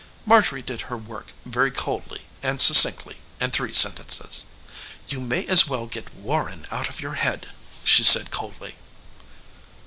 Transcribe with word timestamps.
Marjorie 0.25 0.63
did 0.63 0.81
her 0.89 0.97
work 0.97 1.27
very 1.45 1.69
coldly 1.69 2.23
and 2.41 2.59
succinctly 2.59 3.17
in 3.39 3.51
three 3.51 3.71
sentences. 3.71 4.45
"You 5.07 5.19
may 5.19 5.45
as 5.45 5.67
well 5.67 5.85
get 5.85 6.15
Warren 6.15 6.65
out 6.71 6.89
of 6.89 7.01
your 7.01 7.13
head," 7.13 7.49
she 7.85 8.01
said 8.03 8.31
coldly. 8.31 8.77